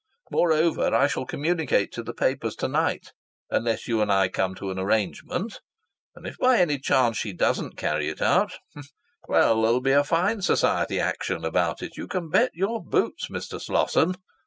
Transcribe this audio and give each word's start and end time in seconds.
Moreover, 0.31 0.95
I 0.95 1.05
shall 1.05 1.27
communicate 1.27 1.89
it 1.89 1.91
to 1.91 2.01
the 2.01 2.11
papers 2.15 2.55
to 2.55 2.67
night 2.67 3.11
unless 3.51 3.87
you 3.87 4.01
and 4.01 4.11
I 4.11 4.29
come 4.29 4.55
to 4.55 4.71
an 4.71 4.79
arrangement. 4.79 5.59
And 6.15 6.25
if 6.25 6.39
by 6.39 6.57
any 6.57 6.79
chance 6.79 7.17
she 7.17 7.33
doesn't 7.33 7.77
carry 7.77 8.09
it 8.09 8.19
out 8.19 8.53
well, 9.27 9.61
there'll 9.61 9.79
be 9.79 9.91
a 9.91 10.03
fine 10.03 10.41
society 10.41 10.99
action 10.99 11.45
about 11.45 11.83
it, 11.83 11.97
you 11.97 12.07
can 12.07 12.31
bet 12.31 12.49
your 12.55 12.83
boots, 12.83 13.27
Mr. 13.29 13.61
Slosson." 13.61 14.15